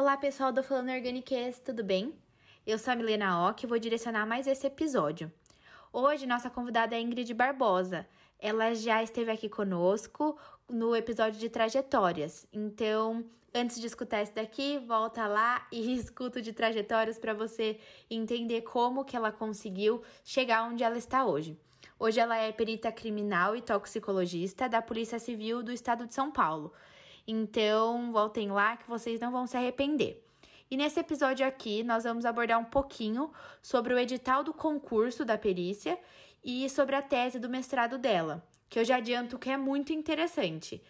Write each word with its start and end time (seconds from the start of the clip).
Olá, 0.00 0.16
pessoal 0.16 0.52
do 0.52 0.62
Falando 0.62 0.92
Organicast, 0.92 1.60
tudo 1.60 1.82
bem? 1.82 2.14
Eu 2.64 2.78
sou 2.78 2.92
a 2.92 2.94
Milena 2.94 3.48
Ock 3.48 3.64
e 3.64 3.66
vou 3.66 3.80
direcionar 3.80 4.24
mais 4.24 4.46
esse 4.46 4.64
episódio. 4.64 5.28
Hoje, 5.92 6.24
nossa 6.24 6.48
convidada 6.48 6.94
é 6.94 7.00
Ingrid 7.00 7.34
Barbosa. 7.34 8.06
Ela 8.38 8.76
já 8.76 9.02
esteve 9.02 9.32
aqui 9.32 9.48
conosco 9.48 10.38
no 10.68 10.94
episódio 10.94 11.40
de 11.40 11.48
trajetórias. 11.48 12.46
Então, 12.52 13.24
antes 13.52 13.80
de 13.80 13.88
escutar 13.88 14.22
esse 14.22 14.32
daqui, 14.32 14.78
volta 14.78 15.26
lá 15.26 15.66
e 15.72 15.94
escuta 15.98 16.40
de 16.40 16.52
trajetórias 16.52 17.18
para 17.18 17.34
você 17.34 17.80
entender 18.08 18.60
como 18.60 19.04
que 19.04 19.16
ela 19.16 19.32
conseguiu 19.32 20.00
chegar 20.22 20.62
onde 20.62 20.84
ela 20.84 20.96
está 20.96 21.26
hoje. 21.26 21.58
Hoje 21.98 22.20
ela 22.20 22.36
é 22.36 22.52
perita 22.52 22.92
criminal 22.92 23.56
e 23.56 23.60
toxicologista 23.60 24.68
da 24.68 24.80
Polícia 24.80 25.18
Civil 25.18 25.60
do 25.60 25.72
Estado 25.72 26.06
de 26.06 26.14
São 26.14 26.30
Paulo. 26.30 26.72
Então, 27.30 28.10
voltem 28.10 28.50
lá 28.50 28.78
que 28.78 28.88
vocês 28.88 29.20
não 29.20 29.30
vão 29.30 29.46
se 29.46 29.54
arrepender. 29.54 30.24
E 30.70 30.78
nesse 30.78 30.98
episódio 30.98 31.46
aqui, 31.46 31.82
nós 31.82 32.04
vamos 32.04 32.24
abordar 32.24 32.58
um 32.58 32.64
pouquinho 32.64 33.30
sobre 33.60 33.92
o 33.92 33.98
edital 33.98 34.42
do 34.42 34.54
concurso 34.54 35.26
da 35.26 35.36
perícia 35.36 35.98
e 36.42 36.66
sobre 36.70 36.96
a 36.96 37.02
tese 37.02 37.38
do 37.38 37.48
mestrado 37.48 37.98
dela, 37.98 38.42
que 38.70 38.78
eu 38.78 38.84
já 38.84 38.96
adianto 38.96 39.38
que 39.38 39.50
é 39.50 39.58
muito 39.58 39.92
interessante. 39.92 40.82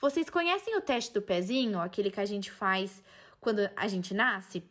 Vocês 0.00 0.28
conhecem 0.28 0.76
o 0.76 0.80
teste 0.80 1.14
do 1.14 1.22
pezinho, 1.22 1.78
aquele 1.78 2.10
que 2.10 2.20
a 2.20 2.24
gente 2.24 2.50
faz 2.50 3.00
quando 3.40 3.60
a 3.76 3.86
gente 3.86 4.12
nasce? 4.12 4.64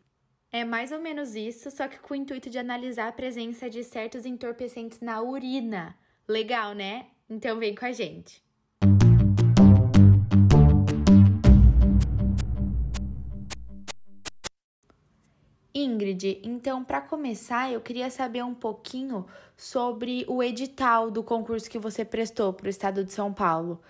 É 0.52 0.66
mais 0.66 0.92
ou 0.92 1.00
menos 1.00 1.36
isso, 1.36 1.72
só 1.72 1.88
que 1.88 2.00
com 2.00 2.14
o 2.14 2.18
intuito 2.18 2.50
de 2.50 2.60
analisar 2.60 3.08
a 3.08 3.14
presença 3.14 3.70
de 3.70 3.82
certos 3.82 4.26
entorpecentes 4.26 5.00
na 5.00 5.22
urina. 5.22 5.98
Legal, 6.28 6.74
né? 6.74 7.08
Então 7.30 7.58
vem 7.58 7.74
com 7.74 7.86
a 7.86 7.94
gente. 7.94 8.44
Ingrid, 15.84 16.40
então 16.44 16.84
para 16.84 17.02
começar, 17.02 17.72
eu 17.72 17.82
queria 17.82 18.10
saber 18.10 18.44
um 18.44 18.54
pouquinho 18.54 19.26
sobre 19.56 20.26
o 20.28 20.42
edital 20.42 21.12
do 21.12 21.22
concurso 21.24 21.70
que 21.70 21.80
você 21.80 22.04
prestou 22.04 22.54
para 22.54 22.68
o 22.68 22.70
estado 22.70 23.04
de 23.04 23.12
São 23.12 23.34
Paulo. 23.34 23.82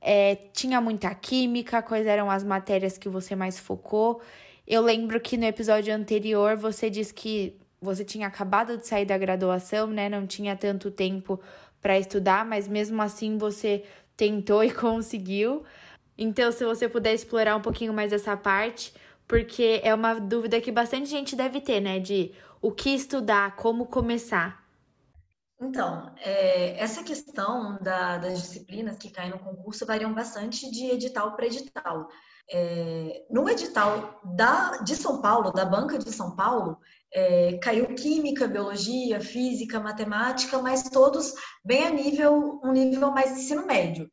É, 0.00 0.36
tinha 0.52 0.80
muita 0.80 1.14
química, 1.14 1.82
quais 1.82 2.06
eram 2.06 2.30
as 2.30 2.44
matérias 2.44 2.98
que 2.98 3.08
você 3.08 3.34
mais 3.34 3.58
focou? 3.58 4.20
Eu 4.66 4.82
lembro 4.82 5.20
que 5.20 5.36
no 5.36 5.44
episódio 5.44 5.94
anterior 5.94 6.56
você 6.56 6.90
disse 6.90 7.14
que 7.14 7.56
você 7.80 8.04
tinha 8.04 8.26
acabado 8.26 8.76
de 8.76 8.86
sair 8.86 9.04
da 9.04 9.16
graduação, 9.16 9.86
né? 9.86 10.08
Não 10.08 10.26
tinha 10.26 10.56
tanto 10.56 10.90
tempo 10.90 11.40
para 11.80 11.98
estudar, 11.98 12.44
mas 12.44 12.66
mesmo 12.66 13.00
assim 13.00 13.38
você 13.38 13.84
tentou 14.16 14.64
e 14.64 14.70
conseguiu. 14.74 15.64
Então, 16.18 16.50
se 16.50 16.64
você 16.64 16.88
puder 16.88 17.14
explorar 17.14 17.56
um 17.56 17.60
pouquinho 17.60 17.92
mais 17.92 18.12
essa 18.12 18.36
parte, 18.36 18.92
porque 19.26 19.80
é 19.82 19.94
uma 19.94 20.14
dúvida 20.14 20.60
que 20.60 20.70
bastante 20.70 21.06
gente 21.06 21.34
deve 21.34 21.60
ter, 21.60 21.80
né? 21.80 21.98
De 21.98 22.32
o 22.60 22.70
que 22.70 22.90
estudar, 22.90 23.56
como 23.56 23.86
começar. 23.86 24.64
Então, 25.60 26.12
é, 26.18 26.78
essa 26.78 27.02
questão 27.02 27.78
da, 27.80 28.18
das 28.18 28.42
disciplinas 28.42 28.98
que 28.98 29.10
caem 29.10 29.30
no 29.30 29.38
concurso 29.38 29.86
variam 29.86 30.12
bastante 30.12 30.70
de 30.70 30.90
edital 30.90 31.34
para 31.34 31.46
edital. 31.46 32.08
É, 32.52 33.24
no 33.30 33.48
edital 33.48 34.20
da, 34.22 34.78
de 34.78 34.94
São 34.94 35.20
Paulo, 35.20 35.50
da 35.50 35.64
Banca 35.64 35.98
de 35.98 36.12
São 36.12 36.36
Paulo, 36.36 36.78
é, 37.12 37.56
caiu 37.58 37.86
química, 37.94 38.46
biologia, 38.46 39.20
física, 39.20 39.80
matemática, 39.80 40.58
mas 40.58 40.84
todos 40.84 41.32
bem 41.64 41.86
a 41.86 41.90
nível, 41.90 42.60
um 42.62 42.72
nível 42.72 43.10
mais 43.10 43.32
ensino 43.32 43.66
médio. 43.66 44.10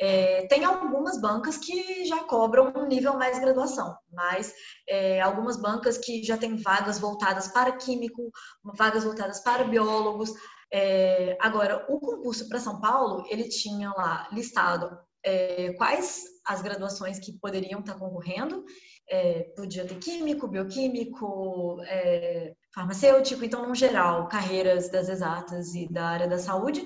É, 0.00 0.46
tem 0.48 0.64
algumas 0.64 1.20
bancas 1.20 1.56
que 1.56 2.04
já 2.04 2.24
cobram 2.24 2.72
um 2.76 2.86
nível 2.86 3.16
mais 3.16 3.38
graduação, 3.38 3.96
mas 4.12 4.52
é, 4.88 5.20
algumas 5.20 5.56
bancas 5.56 5.96
que 5.96 6.22
já 6.24 6.36
têm 6.36 6.56
vagas 6.56 6.98
voltadas 6.98 7.48
para 7.48 7.76
químico, 7.76 8.30
vagas 8.76 9.04
voltadas 9.04 9.40
para 9.40 9.64
biólogos. 9.64 10.32
É, 10.72 11.36
agora, 11.40 11.86
o 11.88 12.00
concurso 12.00 12.48
para 12.48 12.58
São 12.58 12.80
Paulo, 12.80 13.24
ele 13.30 13.48
tinha 13.48 13.90
lá 13.90 14.28
listado 14.32 14.98
é, 15.24 15.72
quais 15.74 16.24
as 16.44 16.60
graduações 16.60 17.18
que 17.18 17.32
poderiam 17.38 17.80
estar 17.80 17.94
concorrendo. 17.94 18.64
É, 19.08 19.44
podia 19.56 19.86
ter 19.86 19.98
químico, 19.98 20.48
bioquímico, 20.48 21.80
é, 21.86 22.54
farmacêutico, 22.74 23.44
então, 23.44 23.68
no 23.68 23.74
geral, 23.74 24.28
carreiras 24.28 24.90
das 24.90 25.08
exatas 25.08 25.74
e 25.74 25.86
da 25.92 26.06
área 26.06 26.26
da 26.26 26.38
saúde 26.38 26.84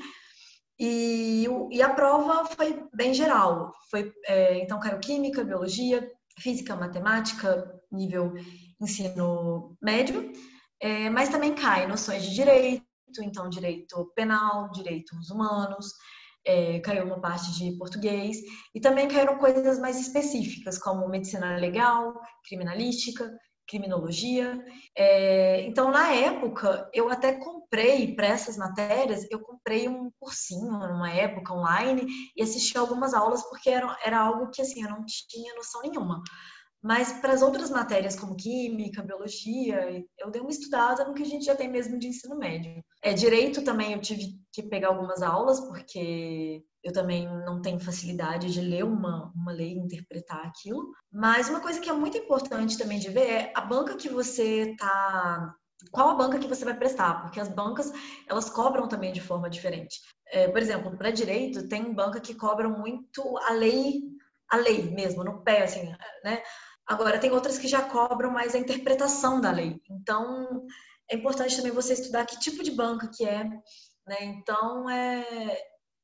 e, 0.78 1.46
e 1.70 1.82
a 1.82 1.90
prova 1.90 2.44
foi 2.46 2.84
bem 2.94 3.12
geral. 3.12 3.72
Foi, 3.90 4.12
é, 4.26 4.58
então, 4.58 4.78
caiu 4.78 4.98
química, 4.98 5.44
biologia, 5.44 6.08
física, 6.38 6.76
matemática, 6.76 7.80
nível 7.90 8.34
ensino 8.80 9.76
médio, 9.82 10.32
é, 10.80 11.10
mas 11.10 11.28
também 11.28 11.54
cai 11.54 11.86
noções 11.86 12.22
de 12.22 12.34
direito, 12.34 12.84
então 13.20 13.48
direito 13.48 14.12
penal, 14.14 14.70
direitos 14.70 15.30
humanos, 15.30 15.92
é, 16.46 16.78
caiu 16.80 17.04
uma 17.04 17.20
parte 17.20 17.52
de 17.58 17.76
português, 17.76 18.38
e 18.74 18.80
também 18.80 19.08
caíram 19.08 19.38
coisas 19.38 19.78
mais 19.78 19.98
específicas, 19.98 20.78
como 20.78 21.08
medicina 21.08 21.56
legal, 21.56 22.14
criminalística, 22.46 23.30
criminologia. 23.66 24.64
É, 24.96 25.62
então, 25.62 25.90
na 25.90 26.12
época, 26.12 26.88
eu 26.94 27.10
até 27.10 27.32
comprei 27.68 28.14
para 28.14 28.26
essas 28.26 28.56
matérias, 28.56 29.26
eu 29.30 29.40
comprei 29.40 29.88
um 29.88 30.10
cursinho 30.18 30.72
numa 30.72 31.10
época 31.10 31.52
online 31.52 32.06
e 32.34 32.42
assisti 32.42 32.76
algumas 32.76 33.12
aulas 33.12 33.42
porque 33.42 33.68
era, 33.68 33.96
era 34.04 34.18
algo 34.18 34.50
que 34.50 34.62
assim 34.62 34.82
eu 34.82 34.90
não 34.90 35.04
tinha 35.04 35.54
noção 35.54 35.82
nenhuma. 35.82 36.22
Mas 36.80 37.12
para 37.12 37.32
as 37.32 37.42
outras 37.42 37.70
matérias, 37.70 38.14
como 38.14 38.36
química, 38.36 39.02
biologia, 39.02 40.06
eu 40.16 40.30
dei 40.30 40.40
uma 40.40 40.50
estudada 40.50 41.04
no 41.04 41.12
que 41.12 41.24
a 41.24 41.26
gente 41.26 41.44
já 41.44 41.56
tem 41.56 41.68
mesmo 41.68 41.98
de 41.98 42.06
ensino 42.06 42.38
médio. 42.38 42.82
É, 43.02 43.12
direito 43.12 43.64
também 43.64 43.92
eu 43.92 44.00
tive 44.00 44.38
que 44.52 44.62
pegar 44.62 44.88
algumas 44.88 45.20
aulas, 45.20 45.58
porque 45.60 46.62
eu 46.84 46.92
também 46.92 47.26
não 47.44 47.60
tenho 47.60 47.80
facilidade 47.80 48.52
de 48.52 48.60
ler 48.60 48.84
uma, 48.84 49.32
uma 49.34 49.50
lei 49.50 49.72
e 49.72 49.78
interpretar 49.78 50.46
aquilo. 50.46 50.92
Mas 51.12 51.48
uma 51.48 51.60
coisa 51.60 51.80
que 51.80 51.90
é 51.90 51.92
muito 51.92 52.16
importante 52.16 52.78
também 52.78 53.00
de 53.00 53.10
ver 53.10 53.28
é 53.28 53.52
a 53.56 53.60
banca 53.60 53.96
que 53.96 54.08
você 54.08 54.70
está 54.70 55.52
qual 55.90 56.10
a 56.10 56.14
banca 56.14 56.38
que 56.38 56.48
você 56.48 56.64
vai 56.64 56.76
prestar, 56.76 57.22
porque 57.22 57.40
as 57.40 57.48
bancas 57.48 57.92
elas 58.26 58.50
cobram 58.50 58.88
também 58.88 59.12
de 59.12 59.20
forma 59.20 59.48
diferente. 59.48 60.00
É, 60.26 60.48
por 60.48 60.60
exemplo, 60.60 60.96
para 60.96 61.10
direito 61.10 61.68
tem 61.68 61.94
banca 61.94 62.20
que 62.20 62.34
cobram 62.34 62.78
muito 62.78 63.38
a 63.38 63.52
lei, 63.52 64.02
a 64.48 64.56
lei 64.56 64.90
mesmo 64.90 65.24
no 65.24 65.42
pé, 65.42 65.62
assim, 65.62 65.88
né? 66.24 66.42
Agora 66.86 67.18
tem 67.18 67.30
outras 67.30 67.58
que 67.58 67.68
já 67.68 67.82
cobram 67.82 68.30
mais 68.30 68.54
a 68.54 68.58
interpretação 68.58 69.40
da 69.40 69.50
lei. 69.50 69.80
Então 69.90 70.66
é 71.10 71.16
importante 71.16 71.56
também 71.56 71.72
você 71.72 71.92
estudar 71.92 72.26
que 72.26 72.38
tipo 72.40 72.62
de 72.62 72.70
banca 72.70 73.08
que 73.08 73.24
é, 73.24 73.44
né? 73.44 74.22
Então 74.22 74.88
é 74.90 75.24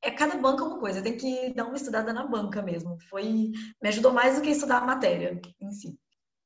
é 0.02 0.10
cada 0.10 0.36
banca 0.36 0.62
uma 0.62 0.78
coisa, 0.78 1.02
tem 1.02 1.16
que 1.16 1.54
dar 1.54 1.64
uma 1.64 1.76
estudada 1.76 2.12
na 2.12 2.26
banca 2.26 2.60
mesmo. 2.60 2.98
Foi 3.08 3.24
me 3.82 3.88
ajudou 3.88 4.12
mais 4.12 4.36
do 4.36 4.42
que 4.42 4.50
estudar 4.50 4.78
a 4.78 4.84
matéria 4.84 5.40
em 5.60 5.70
si. 5.72 5.98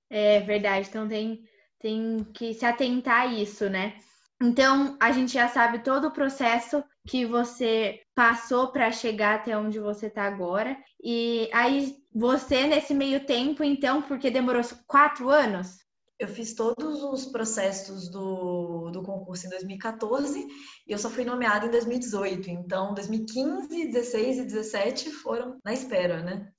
É 0.08 0.40
verdade, 0.40 0.88
então 0.88 1.08
tem 1.08 1.42
tem 1.80 2.26
que 2.34 2.54
se 2.54 2.64
atentar 2.64 3.22
a 3.22 3.26
isso, 3.26 3.68
né? 3.68 3.94
Então, 4.40 4.96
a 5.00 5.10
gente 5.10 5.32
já 5.32 5.48
sabe 5.48 5.80
todo 5.80 6.08
o 6.08 6.12
processo 6.12 6.82
que 7.06 7.26
você 7.26 8.00
passou 8.14 8.68
para 8.68 8.92
chegar 8.92 9.36
até 9.36 9.56
onde 9.56 9.80
você 9.80 10.06
está 10.06 10.24
agora. 10.24 10.76
E 11.02 11.50
aí, 11.52 11.96
você, 12.14 12.66
nesse 12.66 12.94
meio 12.94 13.26
tempo, 13.26 13.64
então, 13.64 14.00
porque 14.00 14.30
demorou 14.30 14.62
quatro 14.86 15.28
anos? 15.28 15.78
Eu 16.18 16.28
fiz 16.28 16.54
todos 16.54 17.02
os 17.02 17.26
processos 17.26 18.08
do, 18.08 18.90
do 18.90 19.02
concurso 19.02 19.46
em 19.46 19.50
2014 19.50 20.46
e 20.86 20.92
eu 20.92 20.98
só 20.98 21.08
fui 21.08 21.24
nomeada 21.24 21.66
em 21.66 21.70
2018. 21.70 22.50
Então, 22.50 22.94
2015, 22.94 23.86
16 23.86 24.38
e 24.38 24.44
17 24.44 25.10
foram 25.10 25.58
na 25.64 25.72
espera, 25.72 26.22
né? 26.22 26.50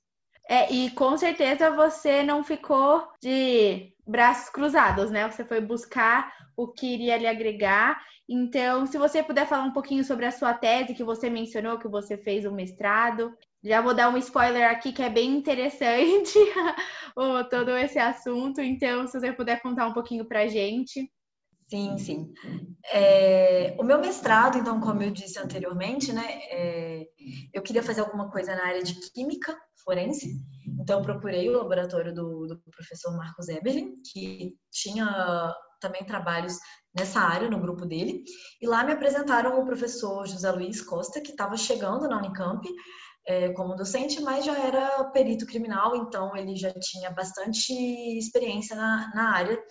É, 0.50 0.72
e 0.74 0.90
com 0.92 1.16
certeza 1.18 1.70
você 1.70 2.24
não 2.24 2.44
ficou 2.44 3.08
de 3.22 3.94
braços 4.10 4.50
cruzados, 4.50 5.12
né? 5.12 5.30
Você 5.30 5.46
foi 5.46 5.62
buscar 5.62 6.34
o 6.58 6.68
que 6.68 6.94
iria 6.94 7.18
lhe 7.18 7.28
agregar. 7.28 8.02
Então, 8.28 8.86
se 8.86 8.98
você 8.98 9.24
puder 9.24 9.48
falar 9.48 9.64
um 9.64 9.72
pouquinho 9.72 10.04
sobre 10.04 10.26
a 10.26 10.32
sua 10.32 10.54
tese 10.54 10.94
que 10.94 11.04
você 11.04 11.30
mencionou, 11.30 11.80
que 11.80 11.88
você 11.88 12.18
fez 12.18 12.46
o 12.46 12.50
um 12.50 12.56
mestrado. 12.56 13.32
Já 13.64 13.82
vou 13.82 13.94
dar 13.94 14.10
um 14.10 14.18
spoiler 14.18 14.70
aqui 14.70 14.92
que 14.92 15.04
é 15.04 15.10
bem 15.10 15.36
interessante 15.36 16.34
todo 17.50 17.78
esse 17.78 18.00
assunto. 18.00 18.62
Então, 18.62 19.06
se 19.06 19.20
você 19.20 19.32
puder 19.32 19.62
contar 19.62 19.86
um 19.88 19.94
pouquinho 19.94 20.26
para 20.26 20.42
a 20.42 20.48
gente. 20.48 21.10
Sim, 21.70 21.98
sim. 22.00 22.34
É, 22.92 23.76
o 23.80 23.84
meu 23.84 24.00
mestrado, 24.00 24.58
então, 24.58 24.80
como 24.80 25.04
eu 25.04 25.12
disse 25.12 25.38
anteriormente, 25.38 26.12
né, 26.12 26.26
é, 26.50 27.06
eu 27.54 27.62
queria 27.62 27.84
fazer 27.84 28.02
alguma 28.02 28.32
coisa 28.32 28.56
na 28.56 28.66
área 28.66 28.82
de 28.82 28.96
química 29.12 29.56
forense. 29.84 30.34
Então, 30.82 31.04
procurei 31.04 31.48
o 31.48 31.58
laboratório 31.58 32.14
do, 32.14 32.48
do 32.48 32.60
professor 32.72 33.16
Marcos 33.16 33.48
Eberlin, 33.50 34.02
que 34.12 34.56
tinha 34.72 35.54
também 35.80 36.04
trabalhos 36.04 36.58
nessa 36.98 37.20
área 37.20 37.50
no 37.50 37.60
grupo 37.60 37.86
dele. 37.86 38.24
E 38.60 38.68
lá 38.68 38.84
me 38.84 38.94
apresentaram 38.94 39.62
o 39.62 39.66
professor 39.66 40.28
José 40.28 40.52
Luiz 40.52 40.82
Costa, 40.82 41.22
que 41.22 41.32
estava 41.32 41.56
chegando 41.56 42.08
na 42.08 42.18
Unicamp. 42.18 42.68
é, 43.28 43.50
como 43.54 43.76
docente, 43.76 44.20
mas 44.22 44.44
já 44.44 44.58
era 44.58 45.04
perito 45.12 45.46
criminal, 45.46 45.96
então 45.96 46.36
ele 46.36 46.56
já 46.56 46.74
tinha 46.80 47.12
bastante 47.12 47.72
experiência 48.18 48.76
na, 48.76 49.12
na 49.14 49.36
área, 49.36 49.62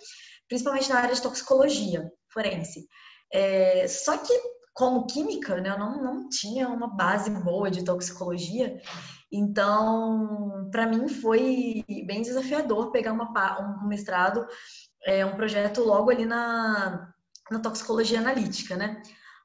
principalmente 0.49 0.89
na 0.89 0.99
área 0.99 1.15
de 1.15 1.21
toxicologia 1.21 2.11
forense. 2.33 2.87
É, 3.31 3.87
só 3.87 4.17
que, 4.17 4.33
como 4.73 5.07
química, 5.07 5.61
né, 5.61 5.69
eu 5.69 5.79
não, 5.79 6.03
não 6.03 6.29
tinha 6.29 6.67
uma 6.67 6.87
base 6.87 7.29
boa 7.29 7.71
de 7.71 7.85
toxicologia, 7.85 8.81
então, 9.31 10.67
para 10.71 10.87
mim 10.87 11.07
foi 11.07 11.85
bem 12.05 12.21
desafiador 12.21 12.91
pegar 12.91 13.13
uma, 13.13 13.29
um 13.61 13.87
mestrado, 13.87 14.45
é, 15.05 15.23
um 15.25 15.35
projeto 15.35 15.83
logo 15.83 16.09
ali 16.09 16.25
na, 16.25 17.13
na 17.51 17.59
toxicologia 17.59 18.19
analítica, 18.19 18.75
né? 18.75 19.01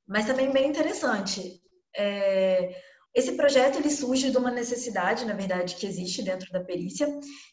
Mas 0.07 0.27
também 0.27 0.51
bem 0.51 0.69
interessante. 0.69 1.61
É, 1.97 2.75
esse 3.15 3.33
projeto 3.33 3.79
ele 3.79 3.91
surge 3.91 4.31
de 4.31 4.37
uma 4.37 4.51
necessidade, 4.51 5.25
na 5.25 5.35
verdade, 5.35 5.77
que 5.77 5.87
existe 5.87 6.23
dentro 6.23 6.51
da 6.51 6.65
perícia, 6.65 7.07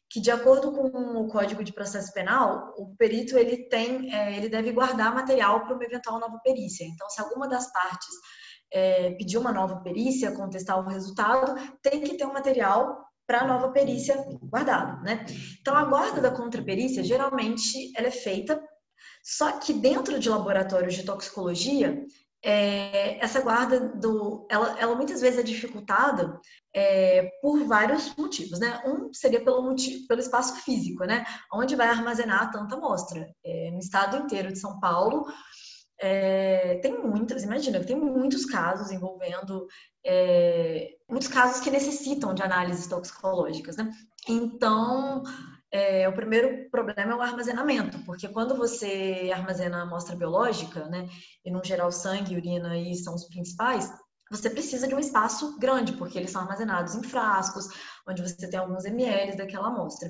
que 0.09 0.19
de 0.19 0.31
acordo 0.31 0.71
com 0.71 0.87
o 0.87 1.27
Código 1.27 1.63
de 1.63 1.71
Processo 1.71 2.11
Penal, 2.13 2.73
o 2.77 2.95
perito 2.97 3.37
ele 3.37 3.69
tem, 3.69 4.13
é, 4.13 4.35
ele 4.35 4.49
deve 4.49 4.71
guardar 4.71 5.13
material 5.13 5.63
para 5.63 5.75
uma 5.75 5.83
eventual 5.83 6.19
nova 6.19 6.39
perícia. 6.43 6.83
Então, 6.85 7.07
se 7.09 7.21
alguma 7.21 7.47
das 7.47 7.71
partes 7.71 8.09
é, 8.73 9.11
pedir 9.11 9.37
uma 9.37 9.51
nova 9.51 9.81
perícia, 9.81 10.31
contestar 10.31 10.79
o 10.79 10.89
resultado, 10.89 11.53
tem 11.83 12.01
que 12.01 12.17
ter 12.17 12.25
um 12.25 12.33
material 12.33 12.97
para 13.27 13.41
a 13.41 13.47
nova 13.47 13.71
perícia 13.71 14.15
guardado, 14.41 15.03
né? 15.03 15.25
Então, 15.59 15.75
a 15.75 15.85
guarda 15.85 16.19
da 16.19 16.31
contraperícia, 16.31 17.03
geralmente, 17.03 17.91
ela 17.95 18.07
é 18.07 18.11
feita, 18.11 18.61
só 19.23 19.59
que 19.59 19.73
dentro 19.73 20.19
de 20.19 20.27
laboratórios 20.27 20.95
de 20.95 21.03
toxicologia, 21.03 22.03
é, 22.43 23.23
essa 23.23 23.41
guarda 23.41 23.79
do, 23.79 24.47
ela, 24.49 24.79
ela, 24.79 24.95
muitas 24.95 25.21
vezes 25.21 25.39
é 25.39 25.43
dificultada 25.43 26.39
é, 26.73 27.29
por 27.41 27.63
vários 27.65 28.15
motivos, 28.15 28.59
né? 28.59 28.81
Um 28.85 29.13
seria 29.13 29.43
pelo 29.43 29.61
motivo, 29.61 30.07
pelo 30.07 30.19
espaço 30.19 30.55
físico, 30.61 31.03
né? 31.05 31.23
Onde 31.53 31.75
vai 31.75 31.87
armazenar 31.87 32.51
tanta 32.51 32.75
amostra? 32.75 33.27
É, 33.45 33.71
no 33.71 33.79
estado 33.79 34.17
inteiro 34.17 34.51
de 34.51 34.59
São 34.59 34.79
Paulo, 34.79 35.25
é, 35.99 36.79
tem 36.81 36.97
muitas, 36.97 37.43
imagina, 37.43 37.79
tem 37.79 37.95
muitos 37.95 38.45
casos 38.45 38.91
envolvendo 38.91 39.67
é, 40.03 40.95
muitos 41.07 41.27
casos 41.27 41.61
que 41.61 41.69
necessitam 41.69 42.33
de 42.33 42.41
análises 42.41 42.87
toxicológicas, 42.87 43.77
né? 43.77 43.91
Então, 44.27 45.21
é, 45.71 46.07
o 46.07 46.13
primeiro 46.13 46.69
problema 46.69 47.13
é 47.13 47.15
o 47.15 47.21
armazenamento, 47.21 47.99
porque 48.05 48.27
quando 48.27 48.55
você 48.55 49.31
armazena 49.33 49.79
a 49.79 49.81
amostra 49.83 50.15
biológica, 50.15 50.85
né, 50.87 51.07
e 51.45 51.49
no 51.49 51.63
geral 51.63 51.91
sangue 51.91 52.33
e 52.33 52.37
urina 52.37 52.71
aí 52.71 52.95
são 52.95 53.15
os 53.15 53.25
principais, 53.25 53.91
você 54.29 54.49
precisa 54.49 54.87
de 54.87 54.95
um 54.95 54.99
espaço 54.99 55.59
grande, 55.59 55.91
porque 55.93 56.17
eles 56.17 56.31
são 56.31 56.41
armazenados 56.41 56.95
em 56.95 57.03
frascos, 57.03 57.67
onde 58.07 58.21
você 58.21 58.49
tem 58.49 58.59
alguns 58.59 58.85
ml 58.85 59.35
daquela 59.35 59.67
amostra. 59.67 60.09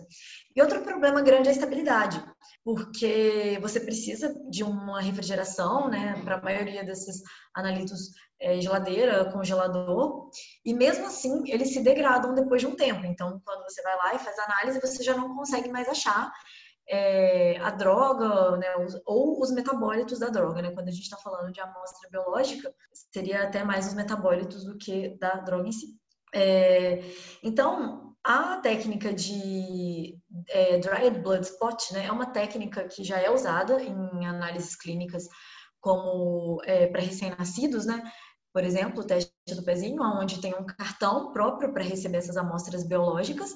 E 0.55 0.61
outro 0.61 0.81
problema 0.81 1.21
grande 1.21 1.47
é 1.47 1.51
a 1.51 1.55
estabilidade, 1.55 2.23
porque 2.63 3.57
você 3.61 3.79
precisa 3.79 4.31
de 4.49 4.63
uma 4.63 5.01
refrigeração, 5.01 5.89
né, 5.89 6.21
para 6.23 6.35
a 6.35 6.41
maioria 6.41 6.83
desses 6.83 7.21
analitos 7.55 8.11
é, 8.41 8.59
geladeira, 8.59 9.31
congelador, 9.31 10.29
e 10.65 10.73
mesmo 10.73 11.05
assim 11.05 11.43
eles 11.49 11.71
se 11.71 11.81
degradam 11.81 12.33
depois 12.33 12.59
de 12.61 12.67
um 12.67 12.75
tempo. 12.75 13.05
Então, 13.05 13.39
quando 13.45 13.63
você 13.63 13.81
vai 13.83 13.95
lá 13.95 14.15
e 14.15 14.19
faz 14.19 14.37
análise, 14.39 14.81
você 14.81 15.03
já 15.03 15.15
não 15.15 15.35
consegue 15.35 15.69
mais 15.69 15.87
achar 15.87 16.31
é, 16.89 17.57
a 17.61 17.69
droga, 17.69 18.57
né, 18.57 18.67
ou 19.05 19.39
os 19.39 19.51
metabólitos 19.51 20.19
da 20.19 20.27
droga, 20.27 20.61
né? 20.61 20.71
Quando 20.71 20.89
a 20.89 20.91
gente 20.91 21.03
está 21.03 21.17
falando 21.17 21.51
de 21.51 21.61
amostra 21.61 22.09
biológica, 22.09 22.73
seria 23.13 23.43
até 23.43 23.63
mais 23.63 23.87
os 23.87 23.93
metabólitos 23.93 24.65
do 24.65 24.77
que 24.77 25.17
da 25.19 25.35
droga 25.35 25.69
em 25.69 25.71
si. 25.71 25.95
É, 26.33 27.01
então, 27.43 28.15
a 28.23 28.57
técnica 28.57 29.13
de 29.13 30.17
é, 30.49 30.79
Dried 30.79 31.19
Blood 31.19 31.45
Spot 31.45 31.91
né, 31.91 32.05
é 32.05 32.11
uma 32.11 32.25
técnica 32.25 32.83
que 32.85 33.03
já 33.03 33.19
é 33.19 33.29
usada 33.29 33.81
em 33.81 34.25
análises 34.25 34.75
clínicas 34.75 35.27
como 35.79 36.61
é, 36.63 36.87
para 36.87 37.01
recém-nascidos, 37.01 37.85
né? 37.85 38.03
Por 38.53 38.63
exemplo, 38.63 39.01
o 39.01 39.05
teste 39.05 39.31
do 39.55 39.63
pezinho, 39.63 40.01
onde 40.01 40.41
tem 40.41 40.53
um 40.53 40.65
cartão 40.65 41.31
próprio 41.31 41.73
para 41.73 41.83
receber 41.83 42.17
essas 42.17 42.37
amostras 42.37 42.83
biológicas 42.83 43.55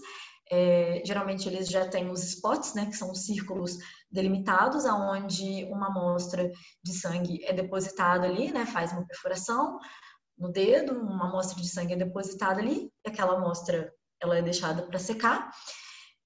é, 0.51 1.01
geralmente 1.03 1.47
eles 1.47 1.67
já 1.67 1.87
têm 1.87 2.09
os 2.09 2.23
spots, 2.23 2.73
né, 2.73 2.85
que 2.85 2.95
são 2.95 3.11
os 3.11 3.25
círculos 3.25 3.77
delimitados, 4.11 4.85
aonde 4.85 5.65
uma 5.65 5.87
amostra 5.87 6.51
de 6.83 6.93
sangue 6.93 7.43
é 7.45 7.53
depositada 7.53 8.27
ali, 8.27 8.51
né, 8.51 8.65
faz 8.65 8.91
uma 8.91 9.05
perfuração 9.05 9.79
no 10.37 10.51
dedo, 10.51 10.99
uma 10.99 11.29
amostra 11.29 11.59
de 11.61 11.67
sangue 11.67 11.93
é 11.93 11.97
depositada 11.97 12.61
ali, 12.61 12.91
e 13.05 13.09
aquela 13.09 13.37
amostra 13.37 13.91
ela 14.21 14.37
é 14.37 14.41
deixada 14.41 14.83
para 14.83 14.99
secar. 14.99 15.51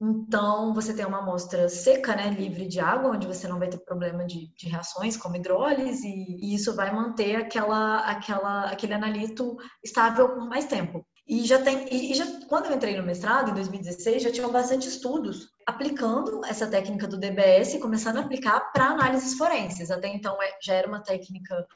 Então, 0.02 0.74
você 0.74 0.94
tem 0.94 1.06
uma 1.06 1.20
amostra 1.20 1.68
seca, 1.68 2.16
né, 2.16 2.30
livre 2.30 2.68
de 2.68 2.80
água, 2.80 3.12
onde 3.12 3.28
você 3.28 3.50
não 3.50 3.60
vai 3.60 3.68
ter 3.68 3.80
problema 3.80 4.26
de, 4.26 4.48
de 4.56 4.70
reações 4.70 5.18
como 5.18 5.36
hidrólise, 5.36 6.08
e, 6.08 6.38
e 6.40 6.56
isso 6.56 6.74
vai 6.74 6.94
manter 6.94 7.36
aquela, 7.36 8.00
aquela, 8.00 8.66
aquele 8.72 8.94
analito 8.94 9.58
estável 9.84 10.30
por 10.30 10.48
mais 10.48 10.66
tempo. 10.66 11.06
E 11.28 11.46
já 11.46 11.62
tem, 11.62 11.86
e 11.94 12.14
já, 12.16 12.26
quando 12.48 12.68
eu 12.68 12.76
entrei 12.76 12.98
no 12.98 13.06
mestrado, 13.06 13.52
em 13.52 13.54
2016, 13.54 14.24
já 14.24 14.32
tinham 14.32 14.52
bastante 14.52 14.88
estudos 14.88 15.50
aplicando 15.68 16.44
essa 16.46 16.66
técnica 16.66 17.06
do 17.06 17.20
DBS 17.20 17.76
e 17.76 17.80
começando 17.80 18.18
a 18.18 18.22
aplicar 18.22 18.60
para 18.72 18.88
análises 18.88 19.38
forenses. 19.38 19.92
Até 19.92 20.08
então 20.08 20.42
é, 20.42 20.58
já 20.64 20.74
era 20.74 20.88
uma 20.88 21.04
técnica 21.04 21.68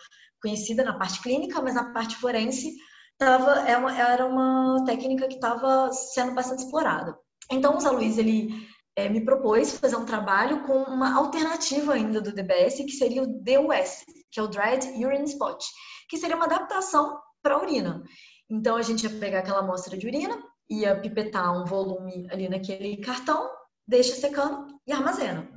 conhecida 0.41 0.83
na 0.83 0.97
parte 0.97 1.21
clínica, 1.21 1.61
mas 1.61 1.75
na 1.75 1.93
parte 1.93 2.15
forense 2.15 2.73
tava, 3.17 3.69
é 3.69 3.73
era 4.11 4.25
uma 4.25 4.83
técnica 4.85 5.27
que 5.27 5.35
estava 5.35 5.91
sendo 5.91 6.33
bastante 6.33 6.63
explorada. 6.63 7.15
Então, 7.51 7.77
o 7.77 7.79
Zé 7.79 7.89
Luiz, 7.89 8.17
ele 8.17 8.49
é, 8.95 9.09
me 9.09 9.23
propôs 9.23 9.77
fazer 9.77 9.95
um 9.95 10.05
trabalho 10.05 10.63
com 10.65 10.83
uma 10.83 11.15
alternativa 11.17 11.93
ainda 11.93 12.21
do 12.21 12.33
DBS, 12.33 12.77
que 12.77 12.91
seria 12.91 13.23
o 13.23 13.27
DUS, 13.27 14.05
que 14.31 14.39
é 14.39 14.43
o 14.43 14.47
Dried 14.47 14.85
Urine 15.03 15.25
Spot, 15.25 15.63
que 16.09 16.17
seria 16.17 16.35
uma 16.35 16.45
adaptação 16.45 17.19
para 17.41 17.55
a 17.55 17.61
urina. 17.61 18.03
Então, 18.49 18.75
a 18.75 18.81
gente 18.81 19.03
ia 19.03 19.19
pegar 19.19 19.39
aquela 19.39 19.59
amostra 19.59 19.97
de 19.97 20.05
urina, 20.05 20.41
ia 20.69 20.99
pipetar 20.99 21.59
um 21.59 21.65
volume 21.65 22.27
ali 22.31 22.47
naquele 22.47 22.97
cartão, 22.97 23.49
deixa 23.87 24.15
secando 24.15 24.67
e 24.87 24.91
armazena. 24.91 25.49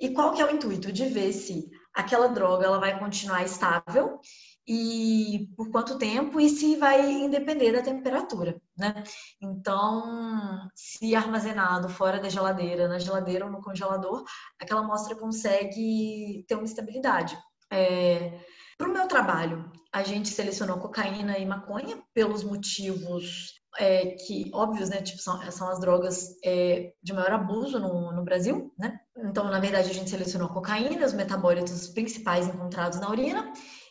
E 0.00 0.10
qual 0.10 0.32
que 0.32 0.40
é 0.40 0.46
o 0.46 0.50
intuito? 0.50 0.92
De 0.92 1.06
ver 1.06 1.32
se 1.32 1.68
aquela 1.92 2.28
droga 2.28 2.64
ela 2.64 2.78
vai 2.78 2.98
continuar 2.98 3.44
estável 3.44 4.20
e 4.68 5.48
por 5.56 5.70
quanto 5.70 5.96
tempo 5.96 6.38
e 6.38 6.50
se 6.50 6.76
vai 6.76 7.10
independer 7.10 7.72
da 7.72 7.80
temperatura, 7.80 8.60
né? 8.76 9.02
Então, 9.40 10.68
se 10.74 11.14
armazenado 11.14 11.88
fora 11.88 12.20
da 12.20 12.28
geladeira, 12.28 12.86
na 12.86 12.98
geladeira 12.98 13.46
ou 13.46 13.50
no 13.50 13.62
congelador, 13.62 14.22
aquela 14.60 14.82
amostra 14.82 15.16
consegue 15.16 16.44
ter 16.46 16.54
uma 16.54 16.66
estabilidade. 16.66 17.38
É, 17.72 18.38
para 18.76 18.88
o 18.88 18.92
meu 18.92 19.08
trabalho, 19.08 19.72
a 19.90 20.02
gente 20.02 20.28
selecionou 20.28 20.78
cocaína 20.78 21.38
e 21.38 21.46
maconha 21.46 22.02
pelos 22.12 22.44
motivos 22.44 23.58
é, 23.78 24.16
que, 24.26 24.50
óbvios, 24.52 24.90
né? 24.90 25.00
Tipo, 25.00 25.22
são, 25.22 25.50
são 25.50 25.68
as 25.70 25.80
drogas 25.80 26.36
é, 26.44 26.92
de 27.02 27.12
maior 27.14 27.32
abuso 27.32 27.80
no, 27.80 28.12
no 28.12 28.22
Brasil, 28.22 28.70
né? 28.78 29.00
Então, 29.16 29.44
na 29.44 29.60
verdade, 29.60 29.90
a 29.90 29.94
gente 29.94 30.10
selecionou 30.10 30.50
cocaína, 30.50 31.06
os 31.06 31.14
metabólitos 31.14 31.88
principais 31.88 32.46
encontrados 32.46 33.00
na 33.00 33.08
urina, 33.08 33.50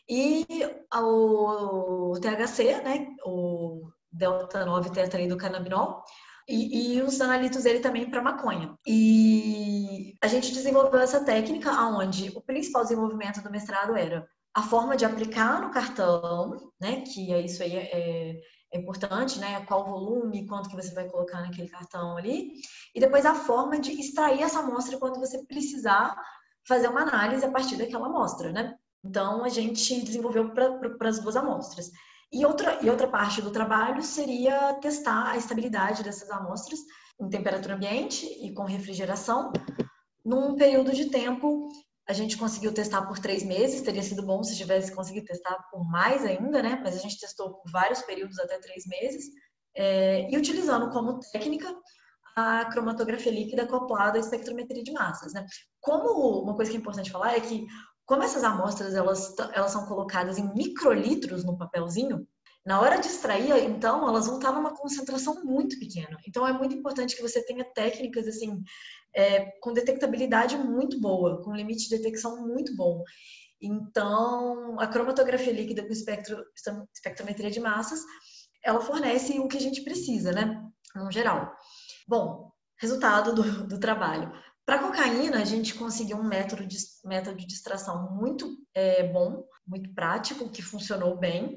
e 0.10 0.46
o, 0.94 2.14
THC, 2.20 2.82
né? 2.82 3.08
O 3.26 3.90
delta 4.12 4.66
9 4.66 4.90
tetraidrocannabinol, 4.92 6.04
e, 6.48 6.96
e, 6.96 7.02
os 7.02 7.20
analitos 7.20 7.64
dele 7.64 7.80
também 7.80 8.10
para 8.10 8.22
maconha. 8.22 8.74
E 8.88 10.16
a 10.24 10.28
gente 10.28 10.54
desenvolveu 10.54 11.02
essa 11.02 11.24
técnica 11.26 11.72
aonde 11.72 12.32
o 12.36 12.42
principal 12.42 12.84
desenvolvimento 12.84 13.42
do 13.42 13.52
mestrado 13.52 13.98
era 13.98 14.26
a 14.54 14.64
forma 14.64 14.96
de 14.96 15.04
aplicar 15.04 15.62
no 15.62 15.72
cartão, 15.72 16.72
né? 16.80 17.02
Que 17.02 17.34
é 17.34 17.42
isso 17.42 17.62
aí 17.62 17.76
é, 17.76 18.40
é 18.74 18.78
importante, 18.78 19.40
né? 19.40 19.66
Qual 19.66 19.86
volume, 19.86 20.48
quanto 20.48 20.70
que 20.70 20.76
você 20.76 20.94
vai 20.94 21.10
colocar 21.10 21.42
naquele 21.42 21.68
cartão 21.68 22.16
ali. 22.16 22.54
E 22.96 23.00
depois 23.00 23.26
a 23.26 23.36
forma 23.36 23.78
de 23.78 23.92
extrair 24.00 24.42
essa 24.42 24.60
amostra 24.60 24.98
quando 24.98 25.20
você 25.20 25.46
precisar 25.46 26.16
fazer 26.66 26.88
uma 26.88 27.02
análise 27.02 27.46
a 27.46 27.52
partir 27.52 27.76
daquela 27.76 28.08
amostra, 28.08 28.54
né? 28.54 28.74
Então 29.08 29.44
a 29.44 29.50
gente 29.50 30.02
desenvolveu 30.04 30.52
para 30.52 31.10
as 31.10 31.20
duas 31.20 31.36
amostras. 31.36 31.92
E 32.32 32.46
outra, 32.46 32.78
e 32.84 32.90
outra 32.90 33.08
parte 33.08 33.42
do 33.42 33.52
trabalho 33.52 34.04
seria 34.04 34.74
testar 34.76 35.32
a 35.32 35.38
estabilidade 35.38 36.04
dessas 36.04 36.30
amostras 36.30 36.80
em 37.20 37.30
temperatura 37.30 37.76
ambiente 37.76 38.26
e 38.26 38.54
com 38.54 38.64
refrigeração 38.64 39.52
num 40.26 40.56
período 40.56 40.92
de 40.92 41.06
tempo 41.06 41.70
a 42.06 42.14
gente 42.14 42.38
conseguiu 42.38 42.74
testar 42.74 43.06
por 43.06 43.18
três 43.20 43.44
meses, 43.44 43.82
teria 43.82 44.04
sido 44.04 44.24
bom 44.24 44.44
se 44.44 44.58
tivesse 44.58 44.94
conseguido 44.94 45.26
testar 45.26 45.56
por 45.72 45.90
mais 45.90 46.26
ainda, 46.26 46.62
né? 46.62 46.80
Mas 46.82 46.96
a 46.96 47.00
gente 47.00 47.20
testou 47.20 47.56
por 47.56 47.72
vários 47.72 48.02
períodos, 48.02 48.40
até 48.40 48.58
três 48.60 48.86
meses, 48.86 49.26
é, 49.76 50.30
e 50.30 50.38
utilizando 50.38 50.90
como 50.90 51.20
técnica 51.32 51.74
a 52.36 52.66
cromatografia 52.66 53.32
líquida 53.32 53.64
acoplada 53.64 54.18
à 54.18 54.22
espectrometria 54.22 54.84
de 54.84 54.92
massas, 54.92 55.34
né? 55.34 55.46
Como 55.82 56.44
uma 56.44 56.56
coisa 56.56 56.72
que 56.72 56.78
é 56.78 56.80
importante 56.80 57.12
falar 57.12 57.36
é 57.36 57.42
que 57.42 57.66
como 58.08 58.24
essas 58.24 58.44
amostras 58.44 58.96
elas, 58.96 59.36
elas 59.54 59.72
são 59.72 59.86
colocadas 59.86 60.38
em 60.38 60.52
microlitros 60.56 61.44
no 61.44 61.58
papelzinho, 61.58 62.26
Na 62.66 62.82
hora 62.82 63.00
de 63.00 63.08
extrair, 63.08 63.64
então, 63.64 64.08
elas 64.08 64.28
vão 64.28 64.38
estar 64.38 64.52
numa 64.52 64.76
concentração 64.76 65.44
muito 65.44 65.78
pequena. 65.78 66.18
Então, 66.28 66.48
é 66.48 66.54
muito 66.54 66.76
importante 66.76 67.16
que 67.16 67.22
você 67.22 67.46
tenha 67.46 67.64
técnicas, 67.64 68.28
assim, 68.28 68.62
é, 69.14 69.52
com 69.62 69.74
detectabilidade 69.74 70.58
muito 70.58 71.00
boa, 71.00 71.42
com 71.44 71.56
limite 71.56 71.88
de 71.88 71.98
detecção 71.98 72.46
muito 72.48 72.76
bom. 72.76 73.04
Então, 73.62 74.80
a 74.80 74.88
cromatografia 74.88 75.54
líquida 75.54 75.84
com 75.86 75.92
espectro, 75.92 76.44
espectrometria 76.94 77.52
de 77.52 77.60
massas, 77.60 78.02
ela 78.64 78.82
fornece 78.82 79.40
o 79.40 79.48
que 79.48 79.58
a 79.58 79.62
gente 79.62 79.82
precisa, 79.82 80.32
né? 80.32 80.62
No 80.96 81.12
geral. 81.12 81.54
Bom, 82.08 82.52
resultado 82.78 83.34
do, 83.34 83.68
do 83.68 83.80
trabalho. 83.80 84.32
Para 84.68 84.80
cocaína, 84.80 85.42
a 85.42 85.46
gente 85.46 85.76
conseguiu 85.76 86.18
um 86.18 86.28
método 86.28 86.66
de, 86.68 86.78
método 87.06 87.38
de 87.38 87.54
extração 87.54 88.12
muito 88.12 88.58
é, 88.74 89.02
bom, 89.08 89.46
muito 89.66 89.94
prático, 89.94 90.50
que 90.50 90.62
funcionou 90.62 91.18
bem. 91.18 91.56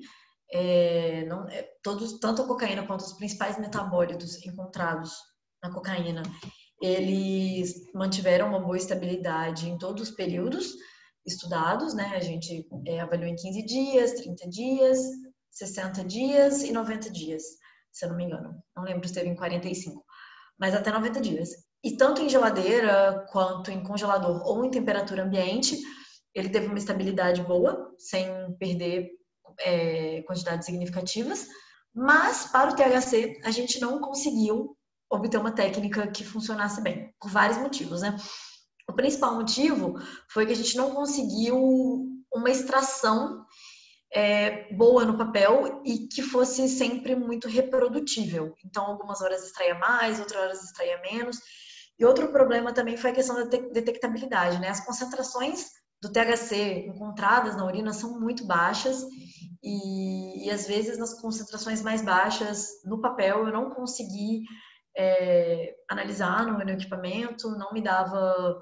É, 0.52 1.24
não, 1.24 1.48
é, 1.48 1.68
todos, 1.82 2.20
tanto 2.20 2.42
a 2.42 2.46
cocaína 2.46 2.86
quanto 2.86 3.00
os 3.00 3.14
principais 3.14 3.58
metabólitos 3.58 4.46
encontrados 4.46 5.12
na 5.60 5.74
cocaína, 5.74 6.22
eles 6.80 7.92
mantiveram 7.92 8.48
uma 8.48 8.60
boa 8.60 8.76
estabilidade 8.76 9.68
em 9.68 9.76
todos 9.76 10.08
os 10.08 10.14
períodos 10.14 10.72
estudados, 11.26 11.92
né? 11.94 12.12
A 12.14 12.20
gente 12.20 12.64
é, 12.86 13.00
avaliou 13.00 13.28
em 13.28 13.34
15 13.34 13.66
dias, 13.66 14.12
30 14.12 14.48
dias, 14.48 14.98
60 15.50 16.04
dias 16.04 16.62
e 16.62 16.70
90 16.70 17.10
dias, 17.10 17.42
se 17.90 18.04
eu 18.04 18.10
não 18.10 18.16
me 18.16 18.26
engano. 18.26 18.62
Não 18.76 18.84
lembro 18.84 19.08
se 19.08 19.14
teve 19.14 19.28
em 19.28 19.34
45, 19.34 20.04
mas 20.56 20.76
até 20.76 20.92
90 20.92 21.20
dias. 21.20 21.69
E 21.82 21.96
tanto 21.96 22.20
em 22.20 22.28
geladeira 22.28 23.26
quanto 23.30 23.70
em 23.70 23.82
congelador 23.82 24.46
ou 24.46 24.64
em 24.64 24.70
temperatura 24.70 25.24
ambiente, 25.24 25.78
ele 26.34 26.48
teve 26.48 26.66
uma 26.66 26.78
estabilidade 26.78 27.42
boa, 27.42 27.94
sem 27.98 28.28
perder 28.58 29.10
é, 29.60 30.22
quantidades 30.22 30.66
significativas. 30.66 31.46
Mas 31.94 32.46
para 32.46 32.70
o 32.70 32.76
THC, 32.76 33.40
a 33.44 33.50
gente 33.50 33.80
não 33.80 34.00
conseguiu 34.00 34.76
obter 35.10 35.38
uma 35.38 35.52
técnica 35.52 36.06
que 36.06 36.24
funcionasse 36.24 36.80
bem, 36.80 37.12
por 37.20 37.30
vários 37.30 37.58
motivos, 37.58 38.00
né? 38.02 38.16
O 38.88 38.92
principal 38.92 39.34
motivo 39.34 39.94
foi 40.30 40.46
que 40.46 40.52
a 40.52 40.56
gente 40.56 40.76
não 40.76 40.94
conseguiu 40.94 41.56
uma 42.32 42.50
extração 42.50 43.44
é, 44.12 44.72
boa 44.74 45.04
no 45.04 45.16
papel 45.16 45.82
e 45.84 46.08
que 46.08 46.22
fosse 46.22 46.68
sempre 46.68 47.14
muito 47.14 47.48
reprodutível. 47.48 48.54
Então, 48.64 48.84
algumas 48.84 49.20
horas 49.20 49.44
extraía 49.44 49.74
mais, 49.76 50.18
outras 50.18 50.42
horas 50.42 50.62
extraía 50.62 51.00
menos. 51.00 51.38
E 52.00 52.04
outro 52.06 52.32
problema 52.32 52.72
também 52.72 52.96
foi 52.96 53.10
a 53.10 53.14
questão 53.14 53.36
da 53.36 53.44
detectabilidade, 53.44 54.58
né? 54.58 54.70
As 54.70 54.84
concentrações 54.84 55.66
do 56.00 56.10
THC 56.10 56.86
encontradas 56.86 57.54
na 57.54 57.66
urina 57.66 57.92
são 57.92 58.18
muito 58.18 58.46
baixas 58.46 59.04
e, 59.62 60.46
e 60.46 60.50
às 60.50 60.66
vezes 60.66 60.96
nas 60.96 61.20
concentrações 61.20 61.82
mais 61.82 62.00
baixas 62.00 62.68
no 62.86 63.02
papel 63.02 63.46
eu 63.46 63.52
não 63.52 63.68
consegui 63.68 64.44
é, 64.96 65.74
analisar 65.90 66.46
no 66.46 66.56
meu 66.56 66.66
equipamento, 66.70 67.50
não 67.50 67.70
me 67.70 67.82
dava 67.82 68.58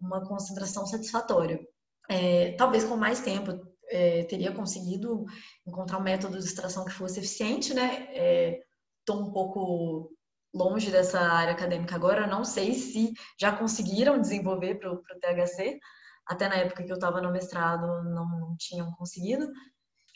uma 0.00 0.26
concentração 0.26 0.86
satisfatória. 0.86 1.60
É, 2.08 2.52
talvez 2.52 2.84
com 2.84 2.96
mais 2.96 3.20
tempo 3.20 3.52
é, 3.90 4.24
teria 4.24 4.52
conseguido 4.52 5.26
encontrar 5.66 5.98
um 5.98 6.02
método 6.02 6.38
de 6.38 6.44
extração 6.44 6.86
que 6.86 6.92
fosse 6.92 7.20
eficiente, 7.20 7.74
né? 7.74 8.58
Estou 9.00 9.20
é, 9.20 9.24
um 9.24 9.30
pouco 9.30 10.10
longe 10.54 10.90
dessa 10.90 11.20
área 11.20 11.52
acadêmica 11.52 11.94
agora, 11.94 12.26
não 12.26 12.44
sei 12.44 12.74
se 12.74 13.12
já 13.38 13.52
conseguiram 13.52 14.20
desenvolver 14.20 14.76
para 14.76 14.92
o 14.92 14.98
THC, 14.98 15.78
até 16.26 16.48
na 16.48 16.56
época 16.56 16.84
que 16.84 16.90
eu 16.92 16.96
estava 16.96 17.20
no 17.20 17.32
mestrado 17.32 17.86
não, 18.04 18.28
não 18.40 18.56
tinham 18.58 18.90
conseguido, 18.92 19.50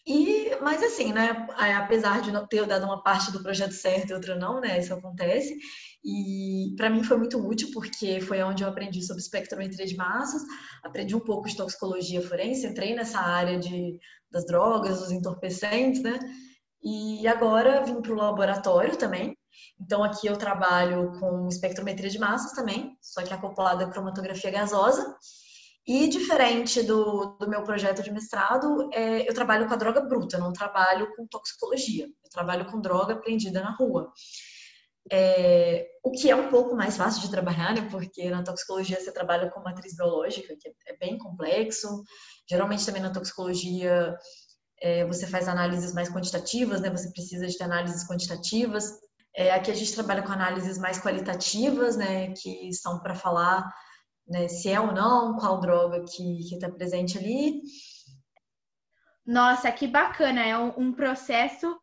e, 0.07 0.51
mas 0.61 0.83
assim, 0.83 1.13
né, 1.13 1.47
apesar 1.77 2.23
de 2.23 2.33
ter 2.49 2.67
dado 2.67 2.85
uma 2.85 3.03
parte 3.03 3.31
do 3.31 3.43
projeto 3.43 3.73
certo 3.73 4.11
e 4.11 4.15
outra 4.15 4.35
não, 4.35 4.61
né, 4.61 4.79
isso 4.81 4.93
acontece. 4.93 5.57
E 6.05 6.75
para 6.77 6.91
mim 6.91 7.05
foi 7.05 7.17
muito 7.17 7.39
útil 7.39 7.71
porque 7.73 8.21
foi 8.21 8.43
onde 8.43 8.65
eu 8.65 8.69
aprendi 8.69 9.01
sobre 9.03 9.23
espectrometria 9.23 9.87
de 9.87 9.97
massas, 9.97 10.43
aprendi 10.83 11.15
um 11.15 11.21
pouco 11.21 11.49
de 11.49 11.57
toxicologia 11.57 12.21
forense, 12.21 12.67
entrei 12.67 12.95
nessa 12.95 13.21
área 13.21 13.59
de 13.59 13.99
das 14.31 14.47
drogas, 14.47 15.01
dos 15.01 15.13
entorpecentes, 15.13 16.03
né? 16.03 16.19
E 16.83 17.27
agora 17.29 17.85
vim 17.85 18.01
para 18.01 18.13
o 18.13 18.17
laboratório 18.17 18.97
também. 18.97 19.37
Então 19.81 20.03
aqui 20.03 20.27
eu 20.27 20.37
trabalho 20.37 21.19
com 21.19 21.49
espectrometria 21.49 22.11
de 22.11 22.19
massas 22.19 22.53
também, 22.53 22.97
só 23.01 23.23
que 23.23 23.33
acoplada 23.33 23.85
à 23.85 23.91
cromatografia 23.91 24.51
gasosa. 24.51 25.17
E 25.87 26.07
diferente 26.09 26.83
do, 26.83 27.37
do 27.41 27.49
meu 27.49 27.65
projeto 27.65 28.03
de 28.03 28.13
mestrado, 28.13 28.89
é, 28.93 29.29
eu 29.29 29.35
trabalho 29.35 29.67
com 29.67 29.75
a 29.75 29.77
droga 29.77 30.01
bruta, 30.01 30.39
não 30.39 30.53
trabalho 30.53 31.13
com 31.17 31.27
toxicologia. 31.27 32.07
Eu 32.07 32.31
trabalho 32.31 32.67
com 32.71 32.81
droga 32.81 33.15
apreendida 33.15 33.61
na 33.61 33.75
rua. 33.75 34.13
É, 35.11 35.89
o 36.05 36.13
que 36.13 36.31
é 36.31 36.37
um 36.37 36.49
pouco 36.49 36.77
mais 36.77 36.97
fácil 36.97 37.23
de 37.23 37.31
trabalhar, 37.31 37.75
né? 37.75 37.89
Porque 37.91 38.31
na 38.31 38.45
toxicologia 38.45 39.01
você 39.01 39.11
trabalha 39.13 39.51
com 39.51 39.61
matriz 39.61 39.97
biológica, 39.97 40.55
que 40.57 40.73
é 40.87 40.97
bem 40.97 41.19
complexo. 41.19 42.05
Geralmente 42.49 42.87
também 42.87 43.03
na 43.03 43.11
toxicologia 43.11 44.17
é, 44.81 45.05
você 45.07 45.27
faz 45.27 45.49
análises 45.49 45.93
mais 45.93 46.09
quantitativas, 46.09 46.81
né? 46.81 46.91
Você 46.91 47.11
precisa 47.11 47.47
de 47.47 47.63
análises 47.63 48.07
quantitativas. 48.07 48.85
É, 49.35 49.53
aqui 49.53 49.71
a 49.71 49.75
gente 49.75 49.95
trabalha 49.95 50.23
com 50.23 50.33
análises 50.33 50.79
mais 50.79 51.01
qualitativas, 51.01 51.97
né? 51.97 52.33
Que 52.33 52.73
são 52.73 53.01
para 53.01 53.15
falar 53.15 53.73
né, 54.27 54.49
se 54.49 54.69
é 54.71 54.81
ou 54.81 54.93
não, 54.93 55.37
qual 55.37 55.61
droga 55.61 56.05
que 56.05 56.55
está 56.55 56.71
presente 56.71 57.19
ali. 57.19 57.63
Nossa, 59.27 59.71
que 59.71 59.87
bacana! 59.87 60.45
É 60.45 60.57
um, 60.57 60.93
processo 60.93 61.79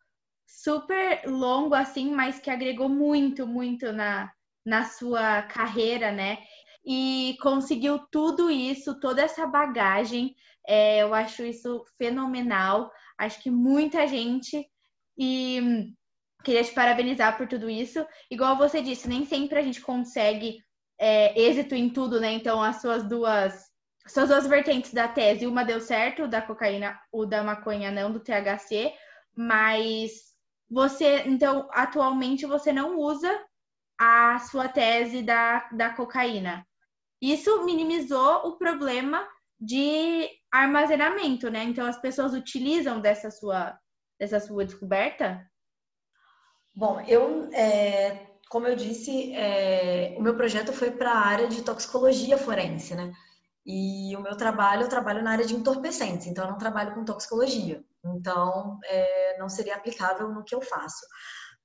super 0.46 1.24
longo, 1.26 1.74
assim, 1.74 2.12
mas 2.12 2.40
que 2.40 2.50
agregou 2.50 2.90
muito, 2.90 3.48
muito 3.48 3.94
na, 3.94 4.32
na 4.66 4.84
sua 4.86 5.44
carreira, 5.44 6.12
né? 6.12 6.40
E 6.86 7.38
conseguiu 7.42 8.00
tudo 8.12 8.50
isso, 8.50 9.00
toda 9.00 9.22
essa 9.22 9.46
bagagem. 9.48 10.36
É, 10.68 11.02
eu 11.02 11.14
acho 11.14 11.44
isso 11.44 11.84
fenomenal. 11.98 12.92
Acho 13.18 13.42
que 13.42 13.50
muita 13.50 14.06
gente. 14.08 14.66
E 15.18 15.94
queria 16.44 16.64
te 16.64 16.72
parabenizar 16.72 17.38
por 17.38 17.48
tudo 17.48 17.70
isso. 17.70 18.06
Igual 18.30 18.58
você 18.58 18.82
disse, 18.82 19.08
nem 19.08 19.26
sempre 19.26 19.60
a 19.60 19.62
gente 19.62 19.82
consegue 19.82 20.64
é, 21.00 21.40
êxito 21.40 21.76
em 21.76 21.90
tudo, 21.90 22.20
né? 22.20 22.32
Então, 22.32 22.62
as 22.62 22.82
suas 22.82 23.08
duas 23.08 23.70
suas 24.08 24.30
duas 24.30 24.48
vertentes 24.48 24.92
da 24.92 25.08
tese, 25.08 25.46
uma 25.46 25.64
deu 25.64 25.80
certo, 25.80 26.24
o 26.24 26.28
da 26.28 26.42
cocaína, 26.42 27.00
o 27.12 27.28
da 27.28 27.44
maconha 27.44 27.92
não, 27.92 28.12
do 28.12 28.20
THC, 28.20 28.92
mas 29.36 30.34
você, 30.68 31.24
então, 31.28 31.68
atualmente 31.72 32.46
você 32.46 32.74
não 32.74 32.98
usa 32.98 33.30
a 34.00 34.40
sua 34.40 34.68
tese 34.68 35.22
da, 35.22 35.70
da 35.72 35.94
cocaína. 35.94 36.66
Isso 37.22 37.64
minimizou 37.66 38.48
o 38.48 38.58
problema 38.58 39.28
de 39.60 40.28
armazenamento, 40.52 41.50
né? 41.50 41.64
Então 41.64 41.86
as 41.86 42.00
pessoas 42.00 42.34
utilizam 42.34 43.02
dessa 43.02 43.30
sua, 43.30 43.78
dessa 44.18 44.40
sua 44.40 44.66
descoberta? 44.66 45.46
Bom, 46.76 47.02
eu 47.02 47.50
é, 47.54 48.30
como 48.50 48.68
eu 48.68 48.76
disse, 48.76 49.32
é, 49.34 50.16
o 50.18 50.22
meu 50.22 50.36
projeto 50.36 50.74
foi 50.74 50.92
para 50.92 51.12
a 51.12 51.20
área 51.20 51.48
de 51.48 51.62
toxicologia 51.62 52.38
forense, 52.38 52.96
né? 52.96 53.12
E 53.66 54.16
o 54.18 54.22
meu 54.22 54.36
trabalho, 54.36 54.84
eu 54.84 54.90
trabalho 54.90 55.22
na 55.24 55.32
área 55.32 55.46
de 55.46 55.56
entorpecentes, 55.56 56.26
então 56.26 56.46
eu 56.46 56.52
não 56.52 56.58
trabalho 56.58 56.96
com 56.96 57.06
toxicologia. 57.06 57.84
Então, 58.04 58.80
é, 58.86 59.38
não 59.38 59.48
seria 59.48 59.76
aplicável 59.76 60.30
no 60.30 60.44
que 60.44 60.56
eu 60.56 60.62
faço. 60.62 61.06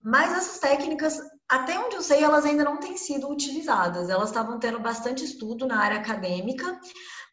Mas 0.03 0.33
essas 0.35 0.59
técnicas, 0.59 1.19
até 1.49 1.79
onde 1.79 1.97
eu 1.97 2.03
sei, 2.03 2.23
elas 2.23 2.45
ainda 2.45 2.63
não 2.63 2.79
têm 2.79 2.99
sido 2.99 3.27
utilizadas. 3.31 4.11
Elas 4.11 4.29
estavam 4.29 4.59
tendo 4.59 4.79
bastante 4.79 5.25
estudo 5.25 5.67
na 5.67 5.81
área 5.81 5.99
acadêmica, 5.99 6.79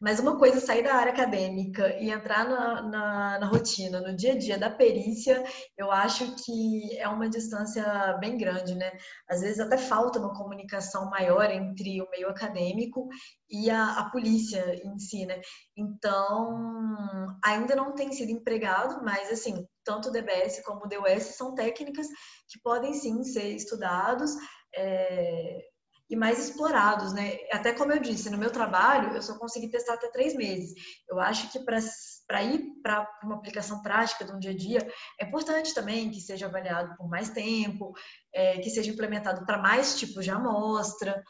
mas 0.01 0.19
uma 0.19 0.37
coisa 0.39 0.57
é 0.57 0.59
sair 0.59 0.83
da 0.83 0.95
área 0.95 1.13
acadêmica 1.13 1.95
e 1.99 2.09
entrar 2.09 2.43
na, 2.43 2.81
na, 2.81 3.39
na, 3.39 3.45
rotina, 3.45 4.01
no 4.01 4.15
dia 4.15 4.33
a 4.33 4.37
dia 4.37 4.57
da 4.57 4.69
perícia, 4.69 5.43
eu 5.77 5.91
acho 5.91 6.35
que 6.43 6.97
é 6.97 7.07
uma 7.07 7.29
distância 7.29 8.17
bem 8.19 8.35
grande, 8.35 8.73
né? 8.73 8.91
Às 9.29 9.41
vezes 9.41 9.59
até 9.59 9.77
falta 9.77 10.17
uma 10.17 10.33
comunicação 10.33 11.07
maior 11.07 11.51
entre 11.51 12.01
o 12.01 12.09
meio 12.09 12.29
acadêmico 12.29 13.07
e 13.47 13.69
a, 13.69 13.99
a 13.99 14.09
polícia 14.09 14.73
em 14.83 14.97
si, 14.97 15.23
né? 15.27 15.39
Então, 15.77 17.27
ainda 17.45 17.75
não 17.75 17.93
tem 17.93 18.11
sido 18.11 18.31
empregado, 18.31 19.05
mas 19.05 19.31
assim, 19.31 19.67
tanto 19.83 20.09
o 20.09 20.11
DBS 20.11 20.63
como 20.65 20.85
o 20.85 20.89
DUS 20.89 21.35
são 21.35 21.53
técnicas 21.53 22.07
que 22.49 22.59
podem 22.63 22.95
sim 22.95 23.23
ser 23.23 23.49
estudados. 23.55 24.31
É, 24.73 25.70
e 26.11 26.15
mais 26.15 26.37
explorados, 26.37 27.13
né? 27.13 27.37
Até 27.53 27.71
como 27.71 27.93
eu 27.93 27.99
disse, 27.99 28.29
no 28.29 28.37
meu 28.37 28.51
trabalho, 28.51 29.15
eu 29.15 29.21
só 29.21 29.37
consegui 29.37 29.69
testar 29.69 29.93
até 29.93 30.09
três 30.09 30.35
meses. 30.35 30.73
Eu 31.09 31.21
acho 31.21 31.49
que 31.49 31.59
para 31.59 32.43
ir 32.43 32.65
para 32.83 33.09
uma 33.23 33.35
aplicação 33.35 33.81
prática 33.81 34.29
um 34.35 34.37
dia 34.37 34.51
a 34.51 34.55
dia, 34.55 34.93
é 35.17 35.25
importante 35.25 35.73
também 35.73 36.11
que 36.11 36.19
seja 36.19 36.47
avaliado 36.47 36.97
por 36.97 37.07
mais 37.07 37.29
tempo, 37.29 37.93
é, 38.33 38.59
que 38.59 38.69
seja 38.69 38.91
implementado 38.91 39.45
para 39.45 39.57
mais 39.57 39.97
tipos 39.97 40.25
de 40.25 40.31
amostra. 40.31 41.23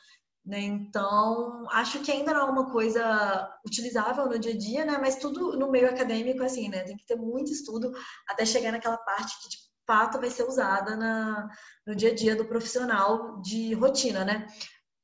Né? 0.44 0.62
Então, 0.62 1.68
acho 1.70 2.00
que 2.00 2.12
ainda 2.12 2.34
não 2.34 2.48
é 2.48 2.52
uma 2.52 2.72
coisa 2.72 3.56
utilizável 3.64 4.26
no 4.26 4.40
dia 4.40 4.54
a 4.54 4.58
dia, 4.58 4.84
né? 4.84 4.98
mas 5.00 5.18
tudo 5.18 5.56
no 5.60 5.70
meio 5.70 5.88
acadêmico, 5.88 6.44
assim, 6.44 6.70
né? 6.70 6.84
tem 6.84 6.98
que 6.98 7.06
ter 7.06 7.16
muito 7.16 7.52
estudo 7.52 7.92
até 8.28 8.48
chegar 8.48 8.72
naquela 8.72 8.98
parte 8.98 9.40
que, 9.44 9.50
de 9.50 9.58
fato, 9.92 10.22
vai 10.22 10.30
ser 10.30 10.44
usada 10.44 10.96
na, 10.96 11.50
no 11.86 11.94
dia 11.94 12.12
a 12.12 12.16
dia 12.16 12.34
do 12.34 12.46
profissional 12.46 13.42
de 13.42 13.74
rotina, 13.74 14.24
né? 14.24 14.48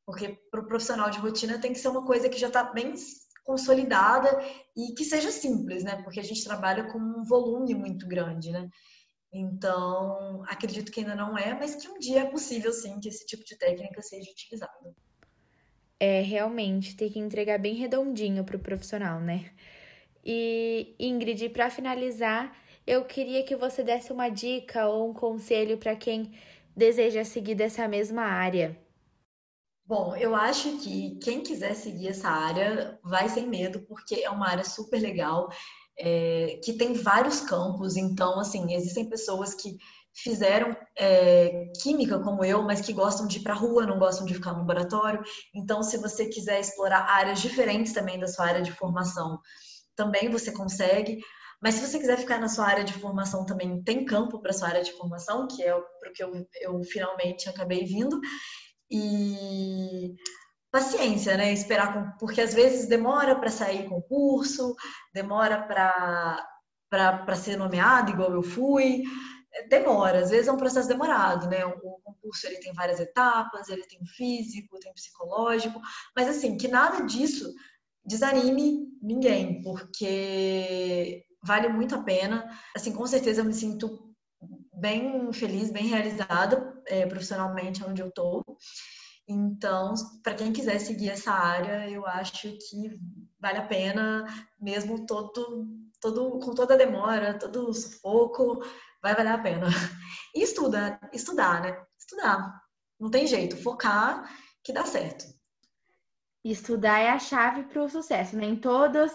Porque 0.05 0.39
para 0.49 0.61
o 0.61 0.65
profissional 0.65 1.09
de 1.09 1.19
rotina 1.19 1.59
tem 1.59 1.73
que 1.73 1.79
ser 1.79 1.89
uma 1.89 2.05
coisa 2.05 2.29
que 2.29 2.39
já 2.39 2.47
está 2.47 2.63
bem 2.63 2.93
consolidada 3.43 4.29
e 4.77 4.93
que 4.93 5.03
seja 5.03 5.29
simples, 5.29 5.83
né? 5.83 6.01
Porque 6.03 6.21
a 6.21 6.23
gente 6.23 6.41
trabalha 6.41 6.85
com 6.85 6.97
um 6.97 7.25
volume 7.25 7.75
muito 7.75 8.07
grande, 8.07 8.49
né? 8.49 8.69
Então, 9.33 10.41
acredito 10.47 10.89
que 10.89 11.01
ainda 11.01 11.15
não 11.15 11.37
é, 11.37 11.53
mas 11.53 11.75
que 11.75 11.89
um 11.89 11.99
dia 11.99 12.21
é 12.21 12.25
possível 12.25 12.71
sim 12.71 12.97
que 13.01 13.09
esse 13.09 13.25
tipo 13.25 13.43
de 13.43 13.57
técnica 13.57 14.01
seja 14.01 14.31
utilizado. 14.31 14.95
É, 15.99 16.21
realmente, 16.21 16.95
tem 16.95 17.09
que 17.09 17.19
entregar 17.19 17.59
bem 17.59 17.75
redondinho 17.75 18.45
para 18.45 18.55
o 18.55 18.59
profissional, 18.59 19.19
né? 19.19 19.51
E, 20.23 20.95
Ingrid, 20.97 21.49
para 21.49 21.69
finalizar, 21.69 22.55
eu 22.87 23.03
queria 23.03 23.43
que 23.43 23.55
você 23.55 23.83
desse 23.83 24.13
uma 24.13 24.29
dica 24.29 24.87
ou 24.87 25.09
um 25.09 25.13
conselho 25.13 25.77
para 25.77 25.93
quem 25.95 26.31
deseja 26.73 27.25
seguir 27.25 27.53
dessa 27.53 27.85
mesma 27.85 28.21
área. 28.21 28.79
Bom, 29.85 30.15
eu 30.15 30.35
acho 30.35 30.77
que 30.77 31.17
quem 31.21 31.41
quiser 31.41 31.73
seguir 31.75 32.09
essa 32.09 32.29
área 32.29 32.97
vai 33.03 33.27
sem 33.27 33.47
medo, 33.47 33.81
porque 33.87 34.15
é 34.15 34.29
uma 34.29 34.47
área 34.47 34.63
super 34.63 34.99
legal, 34.99 35.49
é, 35.99 36.59
que 36.63 36.73
tem 36.73 36.93
vários 36.93 37.41
campos. 37.41 37.97
Então, 37.97 38.39
assim, 38.39 38.73
existem 38.73 39.09
pessoas 39.09 39.53
que 39.53 39.77
fizeram 40.13 40.75
é, 40.97 41.71
química 41.81 42.19
como 42.19 42.43
eu, 42.43 42.63
mas 42.63 42.81
que 42.81 42.93
gostam 42.93 43.27
de 43.27 43.37
ir 43.37 43.43
para 43.43 43.53
rua, 43.53 43.85
não 43.85 43.99
gostam 43.99 44.25
de 44.25 44.33
ficar 44.33 44.53
no 44.53 44.59
laboratório. 44.59 45.23
Então, 45.53 45.83
se 45.83 45.97
você 45.97 46.27
quiser 46.27 46.59
explorar 46.59 47.09
áreas 47.09 47.41
diferentes 47.41 47.93
também 47.93 48.19
da 48.19 48.27
sua 48.27 48.45
área 48.45 48.61
de 48.61 48.71
formação, 48.71 49.39
também 49.95 50.29
você 50.29 50.51
consegue. 50.51 51.19
Mas 51.61 51.75
se 51.75 51.87
você 51.87 51.99
quiser 51.99 52.17
ficar 52.17 52.39
na 52.39 52.47
sua 52.47 52.65
área 52.65 52.83
de 52.83 52.93
formação 52.93 53.45
também, 53.45 53.81
tem 53.83 54.05
campo 54.05 54.39
para 54.39 54.53
sua 54.53 54.69
área 54.69 54.83
de 54.83 54.91
formação, 54.93 55.47
que 55.47 55.63
é 55.63 55.71
para 55.71 56.09
o 56.09 56.13
que 56.13 56.23
eu, 56.23 56.47
eu 56.61 56.83
finalmente 56.83 57.49
acabei 57.49 57.83
vindo. 57.85 58.19
E 58.91 60.15
paciência, 60.71 61.35
né? 61.37 61.51
Esperar, 61.51 62.17
porque 62.19 62.41
às 62.41 62.53
vezes 62.53 62.87
demora 62.87 63.35
para 63.35 63.49
sair 63.49 63.87
concurso, 63.89 64.75
demora 65.13 65.63
para 65.63 67.35
ser 67.35 67.57
nomeado, 67.57 68.11
igual 68.11 68.31
eu 68.33 68.43
fui 68.43 69.03
demora, 69.69 70.19
às 70.19 70.29
vezes 70.29 70.47
é 70.47 70.51
um 70.51 70.57
processo 70.57 70.87
demorado, 70.87 71.47
né? 71.47 71.65
O 71.65 71.99
concurso 72.03 72.45
ele 72.47 72.59
tem 72.59 72.73
várias 72.73 72.99
etapas, 72.99 73.69
ele 73.69 73.83
tem 73.87 73.99
físico, 74.05 74.79
tem 74.79 74.93
psicológico, 74.93 75.79
mas 76.15 76.27
assim, 76.27 76.57
que 76.57 76.67
nada 76.67 77.03
disso 77.05 77.51
desanime 78.05 78.87
ninguém, 79.01 79.61
porque 79.61 81.23
vale 81.43 81.69
muito 81.69 81.95
a 81.95 82.03
pena. 82.03 82.49
Assim, 82.75 82.93
com 82.93 83.05
certeza 83.05 83.41
eu 83.41 83.45
me 83.45 83.53
sinto 83.53 84.15
bem 84.73 85.31
feliz, 85.33 85.71
bem 85.71 85.87
realizada 85.87 86.81
é, 86.85 87.05
profissionalmente 87.05 87.83
onde 87.83 88.01
eu 88.01 88.11
tô. 88.11 88.43
Então, 89.27 89.93
para 90.23 90.35
quem 90.35 90.53
quiser 90.53 90.79
seguir 90.79 91.09
essa 91.09 91.31
área, 91.31 91.89
eu 91.89 92.05
acho 92.05 92.49
que 92.49 92.97
vale 93.39 93.57
a 93.57 93.67
pena, 93.67 94.25
mesmo 94.59 95.05
todo, 95.05 95.67
todo 95.99 96.39
com 96.39 96.53
toda 96.53 96.75
a 96.75 96.77
demora, 96.77 97.37
todo 97.37 97.67
o 97.67 97.73
sufoco, 97.73 98.63
vai 99.01 99.13
valer 99.15 99.33
a 99.33 99.37
pena. 99.37 99.67
E 100.35 100.43
estuda, 100.43 100.99
estudar, 101.11 101.61
né? 101.61 101.83
Estudar. 101.97 102.61
Não 102.99 103.09
tem 103.09 103.25
jeito, 103.25 103.57
focar 103.57 104.29
que 104.63 104.71
dá 104.71 104.85
certo. 104.85 105.25
Estudar 106.43 106.99
é 106.99 107.09
a 107.09 107.19
chave 107.19 107.63
para 107.63 107.83
o 107.83 107.89
sucesso, 107.89 108.35
né? 108.35 108.45
Em 108.45 108.55
todas, 108.55 109.11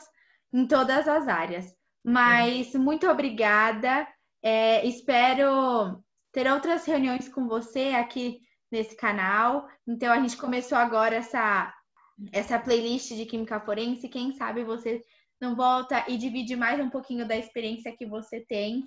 em 0.53 0.67
todas 0.67 1.07
as 1.07 1.29
áreas. 1.29 1.73
Mas 2.05 2.75
muito 2.75 3.09
obrigada. 3.09 4.07
É, 4.43 4.85
espero 4.87 6.03
ter 6.33 6.51
outras 6.51 6.85
reuniões 6.85 7.29
com 7.29 7.47
você 7.47 7.91
aqui 7.91 8.41
nesse 8.71 8.97
canal. 8.97 9.69
Então 9.87 10.13
a 10.13 10.21
gente 10.21 10.37
começou 10.37 10.79
agora 10.79 11.17
essa 11.17 11.73
essa 12.33 12.59
playlist 12.59 13.15
de 13.15 13.27
química 13.27 13.61
forense. 13.61 14.09
Quem 14.09 14.33
sabe 14.33 14.65
você 14.65 15.03
não 15.41 15.57
volta 15.57 16.05
e 16.09 16.17
divide 16.17 16.55
mais 16.55 16.79
um 16.79 16.91
pouquinho 16.91 17.27
da 17.27 17.37
experiência 17.37 17.97
que 17.97 18.07
você 18.07 18.41
tem 18.41 18.85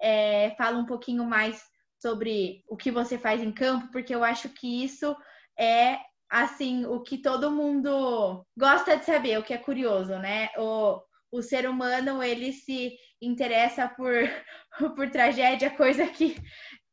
é, 0.00 0.54
fala 0.56 0.78
um 0.78 0.86
pouquinho 0.86 1.24
mais 1.24 1.62
sobre 2.00 2.62
o 2.68 2.76
que 2.76 2.90
você 2.90 3.18
faz 3.18 3.42
em 3.42 3.52
campo, 3.52 3.90
porque 3.90 4.14
eu 4.14 4.22
acho 4.22 4.48
que 4.50 4.84
isso 4.84 5.16
é 5.58 5.98
assim 6.28 6.84
o 6.86 7.00
que 7.00 7.18
todo 7.18 7.50
mundo 7.50 8.44
gosta 8.56 8.96
de 8.96 9.04
saber, 9.04 9.38
o 9.38 9.42
que 9.42 9.54
é 9.54 9.58
curioso, 9.58 10.18
né? 10.18 10.50
O, 10.58 11.00
o 11.30 11.42
ser 11.42 11.68
humano 11.68 12.22
ele 12.22 12.52
se 12.52 12.96
interessa 13.20 13.88
por, 13.88 14.12
por 14.94 15.10
tragédia, 15.10 15.70
coisa 15.70 16.06
que 16.06 16.36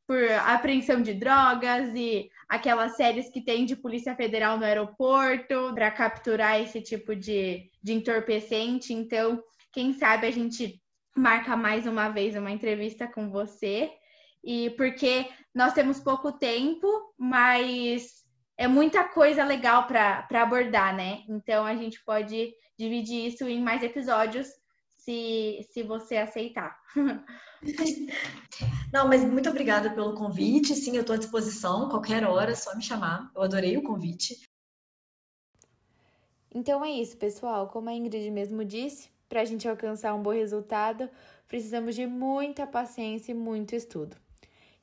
por 0.06 0.32
apreensão 0.46 1.02
de 1.02 1.13
drogas 1.13 1.93
e 1.96 2.30
aquelas 2.50 2.96
séries 2.96 3.30
que 3.30 3.41
tem 3.41 3.65
de 3.65 3.76
Polícia 3.76 4.15
Federal 4.15 4.58
no 4.58 4.65
aeroporto 4.65 5.74
para 5.74 5.89
capturar 5.91 6.60
esse 6.60 6.82
tipo 6.82 7.15
de, 7.15 7.69
de 7.82 7.93
entorpecente. 7.93 8.93
Então, 8.93 9.41
quem 9.72 9.93
sabe 9.93 10.28
a 10.28 10.32
gente 10.32 10.82
marca 11.15 11.56
mais 11.56 11.88
uma 11.88 12.10
vez 12.10 12.36
uma 12.36 12.52
entrevista 12.52 13.08
com 13.08 13.30
você. 13.30 13.91
E 14.43 14.72
porque 14.72 15.30
nós 15.56 15.74
temos 15.74 16.02
pouco 16.02 16.32
tempo, 16.34 16.88
mas 17.17 18.22
é 18.58 18.68
muita 18.68 19.04
coisa 19.04 19.44
legal 19.44 19.88
para 19.88 20.28
abordar, 20.42 20.96
né? 20.96 21.24
Então 21.28 21.66
a 21.66 21.76
gente 21.76 22.04
pode 22.04 22.54
dividir 22.78 23.28
isso 23.28 23.48
em 23.48 23.62
mais 23.62 23.84
episódios 23.84 24.48
se, 24.98 25.68
se 25.72 25.84
você 25.84 26.18
aceitar. 26.18 26.78
Não, 28.92 29.08
mas 29.08 29.24
muito 29.24 29.50
obrigada 29.50 29.89
pelo 29.89 30.16
convite. 30.16 30.76
Sim, 30.76 30.96
eu 30.96 31.02
estou 31.02 31.16
à 31.16 31.20
disposição, 31.20 31.89
qualquer 31.89 32.24
hora, 32.26 32.52
é 32.52 32.56
só 32.56 32.76
me 32.76 32.84
chamar. 32.84 33.32
Eu 33.36 33.42
adorei 33.42 33.78
o 33.78 33.84
convite. 33.84 34.36
Então 36.54 36.86
é 36.86 36.92
isso, 36.92 37.18
pessoal. 37.18 37.68
Como 37.68 37.89
a 37.89 37.94
Ingrid 37.94 38.30
mesmo 38.30 38.63
disse, 38.63 39.10
para 39.28 39.42
a 39.42 39.46
gente 39.46 39.68
alcançar 39.68 40.13
um 40.13 40.22
bom 40.22 40.32
resultado, 40.32 41.10
precisamos 41.48 41.96
de 41.96 42.06
muita 42.06 42.68
paciência 42.68 43.32
e 43.32 43.36
muito 43.36 43.76
estudo. 43.76 44.16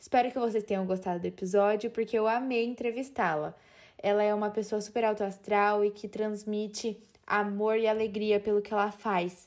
Espero 0.00 0.30
que 0.30 0.38
vocês 0.38 0.64
tenham 0.64 0.86
gostado 0.86 1.20
do 1.20 1.26
episódio, 1.26 1.90
porque 1.90 2.18
eu 2.18 2.26
amei 2.26 2.64
entrevistá-la. 2.64 3.54
Ela 3.98 4.22
é 4.22 4.34
uma 4.34 4.48
pessoa 4.48 4.80
super 4.80 5.04
alto 5.04 5.22
astral 5.22 5.84
e 5.84 5.90
que 5.90 6.08
transmite 6.08 6.98
amor 7.26 7.76
e 7.76 7.86
alegria 7.86 8.40
pelo 8.40 8.62
que 8.62 8.72
ela 8.72 8.90
faz. 8.90 9.46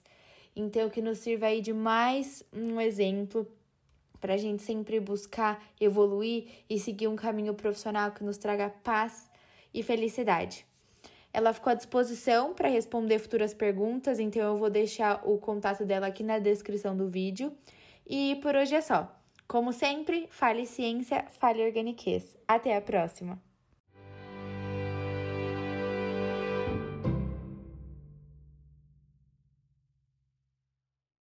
Então, 0.56 0.92
que 0.92 1.02
nos 1.02 1.18
sirva 1.18 1.48
aí 1.48 1.60
de 1.60 1.74
mais 1.74 2.44
um 2.54 2.80
exemplo 2.80 3.48
para 4.22 4.36
a 4.36 4.38
gente 4.38 4.62
sempre 4.62 5.00
buscar 5.00 5.60
evoluir 5.82 6.46
e 6.70 6.80
seguir 6.80 7.08
um 7.08 7.16
caminho 7.16 7.56
profissional 7.56 8.12
que 8.12 8.24
nos 8.24 8.38
traga 8.38 8.70
paz 8.84 9.32
e 9.74 9.82
felicidade. 9.82 10.68
Ela 11.34 11.52
ficou 11.52 11.72
à 11.72 11.74
disposição 11.74 12.54
para 12.54 12.70
responder 12.70 13.18
futuras 13.18 13.56
perguntas, 13.56 14.20
então 14.20 14.44
eu 14.44 14.56
vou 14.56 14.70
deixar 14.70 15.28
o 15.28 15.40
contato 15.40 15.84
dela 15.84 16.06
aqui 16.06 16.22
na 16.22 16.38
descrição 16.38 16.96
do 16.96 17.10
vídeo. 17.10 17.52
E 18.06 18.36
por 18.36 18.56
hoje 18.56 18.76
é 18.76 18.82
só. 18.82 19.23
Como 19.48 19.72
sempre, 19.74 20.28
fale 20.32 20.66
ciência, 20.66 21.26
fale 21.40 21.64
organiquez. 21.64 22.36
Até 22.48 22.76
a 22.76 22.82
próxima! 22.82 23.42